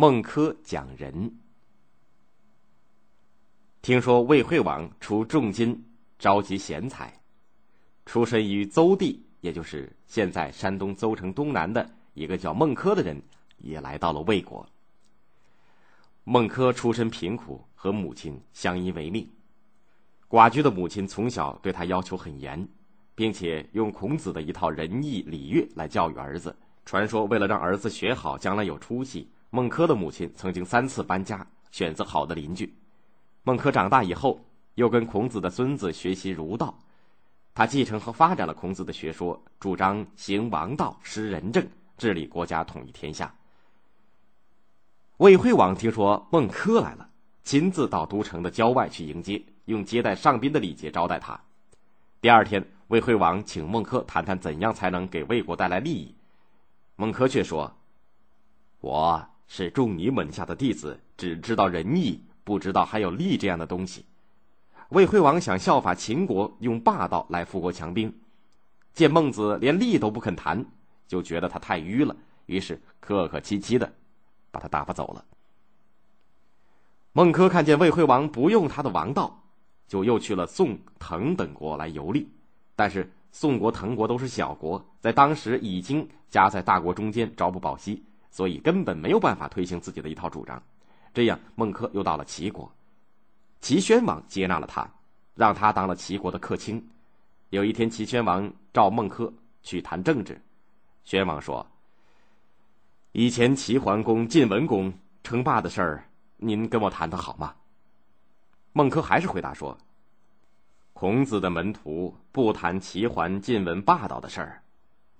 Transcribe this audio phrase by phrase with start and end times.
[0.00, 1.28] 孟轲讲仁。
[3.82, 5.84] 听说魏惠王出重金
[6.20, 7.12] 召集贤才，
[8.06, 13.20] 出身于邹地，也就是现在山东邹城东南的一个叫孟轲的人，
[13.56, 14.64] 也来到了魏国。
[16.22, 19.28] 孟轲出身贫苦，和母亲相依为命。
[20.28, 22.68] 寡居的母亲从小对他要求很严，
[23.16, 26.54] 并且用孔子的一套仁义礼乐来教育儿子。
[26.84, 32.74] 传说为了让儿子学好，将来有出息，孟轲的母亲曾经三次搬家，选择好的邻居。
[33.42, 34.38] 孟轲长大以后，
[34.74, 36.78] 又跟孔子的孙子学习儒道，
[37.54, 43.34] 他继承和发展了孔子的学说，主张行王道、施仁政，治理国家，统一天下。
[45.16, 47.08] 魏惠王听说孟轲来了，
[47.42, 51.40] 亲自到都城的郊外去迎接，用接待上宾的礼节招待他。
[52.20, 56.14] 第二天，魏惠王请孟轲谈谈怎样才能给魏国带来利益。
[56.96, 57.74] 孟轲却说
[58.80, 64.04] ：“我是仲尼门下的弟子，只知道仁义，不知道还有利这样的东西。”
[64.90, 68.20] 魏惠王想效法秦国，用霸道来富国强兵，
[68.94, 70.64] 见孟子连利都不肯谈，
[71.08, 72.14] 就觉得他太愚了，
[72.46, 73.92] 于是客客气气的
[74.52, 75.24] 把他打发走了。
[77.12, 79.42] 孟轲看见魏惠王不用他的王道，
[79.88, 82.28] 就又去了宋、滕等国来游历，
[82.76, 83.10] 但是。
[83.30, 88.02] 宋国、滕国都是小国，在当时已经夹在大国中间，朝不保夕，
[88.38, 90.62] 所以根本没有办法推行自己的一套主张。
[91.12, 92.70] 这样，孟轲又到了齐国，
[93.60, 94.88] 齐宣王接纳了他，
[95.34, 96.88] 让他当了齐国的客卿。
[97.50, 99.32] 有一天，齐宣王召孟轲
[99.64, 100.40] 去谈政治，
[101.02, 101.66] 宣王说
[103.10, 106.04] ：“以前齐桓公、晋文公称霸的事儿，
[106.36, 107.56] 您跟我谈的好吗？”
[108.72, 109.76] 孟轲还是回答说。
[110.92, 114.62] 孔子的门徒不谈齐桓晋文霸道的事儿，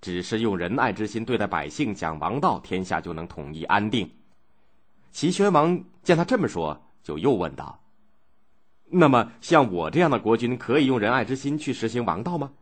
[0.00, 4.10] 只是用仁爱之心对待百姓，讲王道，天下就能统一安定。
[5.10, 7.80] 齐宣王见他这么说，就又问道
[8.90, 12.52] ：“那么像我这样的国君，可以用仁爱之心去实行王道吗？”“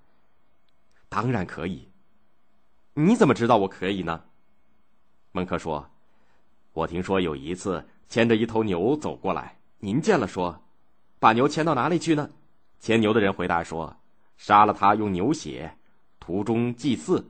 [1.11, 1.89] 当然可以。
[2.95, 4.25] ”“你怎么知道我可以呢？”
[5.33, 5.91] 孟轲说
[6.73, 10.63] ：“我听说有一次牵着一头牛走过来，您见了说，
[11.19, 12.31] 把牛牵到哪里去呢？”
[12.81, 13.95] 牵牛的人回答说
[14.39, 15.77] ：“杀了他，用牛血，
[16.27, 17.25] 途中祭祀。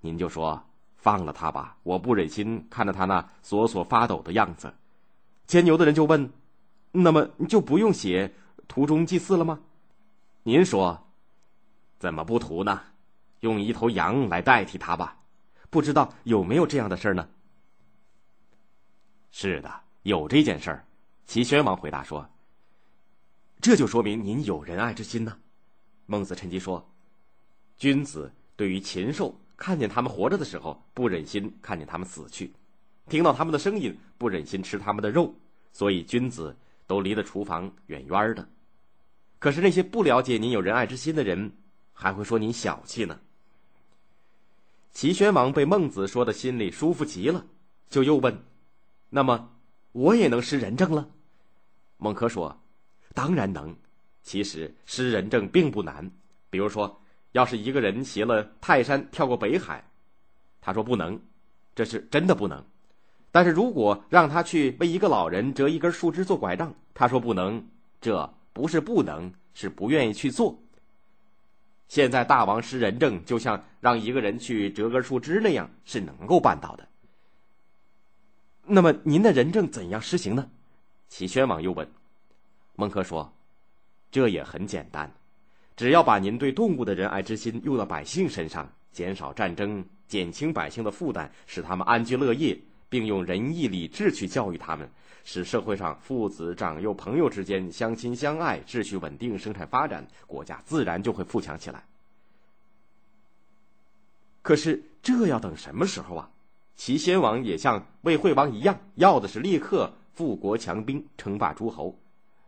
[0.00, 0.62] 您就说
[0.96, 4.70] 放了他吧，我不忍心看着他那索索发抖的样子。”
[5.48, 6.30] 牵牛的人就问
[6.92, 8.30] ：“那么就不用写，
[8.68, 9.58] 途中祭祀了吗？”
[10.44, 11.06] 您说
[11.98, 12.82] ：“怎么不涂呢？
[13.40, 15.16] 用一头羊来代替他吧。
[15.70, 17.26] 不知道有没有这样的事儿呢？”
[19.32, 20.84] 是的，有这件事儿。
[21.24, 22.28] 齐宣王回答说。
[23.60, 25.38] 这就说明您有仁爱之心呢，
[26.04, 26.86] 孟子趁机说
[27.76, 32.46] ：“君子对于禽兽，看见他们活着的时候，不忍心看见他们死去；
[33.08, 35.34] 听到他们的声音，不忍心吃他们的肉。
[35.72, 38.48] 所以君子都离了厨房远远的。
[39.38, 41.52] 可是那些不了解您有仁爱之心的人，
[41.92, 43.18] 还会说您小气呢。”
[44.92, 47.44] 齐宣王被孟子说的心里舒服极了，
[47.90, 48.38] 就又问
[49.10, 49.50] ：“那么
[49.92, 51.08] 我也能施仁政了？”
[51.98, 52.60] 孟轲说。
[53.12, 53.72] 当然能，
[54.24, 56.10] 其实施仁政并不难。
[56.50, 57.00] 比如说，
[57.34, 59.84] 要是一个人携了泰山跳过北海，
[60.60, 61.20] 他说不能，
[61.74, 62.64] 这是真的不能。
[63.32, 67.66] 但是如果让他去为一个老人折一根树枝做拐杖，他说不能，
[68.00, 70.56] 这不是不能，是不愿意去做。
[71.88, 76.88] 现在大王施仁政，就像让一个人去折根树枝那样，是能够办到的。
[78.64, 80.48] 那么您的仁政怎样施行呢？
[81.08, 81.86] 齐宣王又问。
[82.76, 83.32] 孟轲说
[84.12, 85.12] ：“这也很简单，
[85.76, 92.56] 只要把您对动物的仁爱之心用到百姓身上，减少战争，减轻百姓的负担，使他们安居乐业，
[92.88, 94.88] 并用仁义礼智去教育他们，
[95.24, 101.84] 使社会上父子长幼朋友之间相亲相爱，秩序稳定，生产发展，国家自然就会富强起来。
[104.42, 106.30] 可是这要等什么时候啊？
[106.76, 111.98] 齐宣王也像魏惠王一样，要的是立刻富国强兵，称霸诸侯。”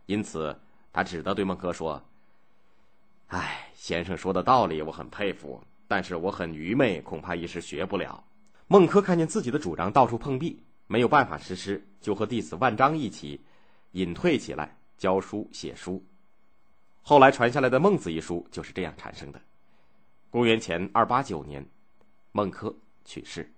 [0.06, 0.56] 因此，
[0.93, 2.00] 他只得对孟轲说
[3.28, 8.23] ：“哎，先生说的道理我很佩服，但是我很愚昧，恐怕一时学不了。”
[8.69, 13.40] 孟轲看见自己的主张到处碰壁，没有办法实施，就和弟子万章一起
[13.93, 16.05] 隐退起来，教书写书。
[17.02, 19.40] 后来传下来的《孟子》一书就是这样产生的。
[20.31, 21.64] 公元前二八九年，
[22.32, 22.75] 孟轲
[23.05, 23.49] 去世。